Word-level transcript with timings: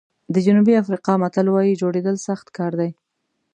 د 0.33 0.35
جنوبي 0.45 0.73
افریقا 0.83 1.13
متل 1.21 1.47
وایي 1.51 1.73
جوړېدل 1.81 2.15
سخت 2.27 2.47
کار 2.57 2.71
دی. 2.79 2.89